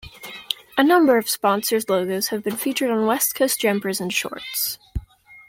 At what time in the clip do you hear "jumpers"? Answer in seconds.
3.61-4.01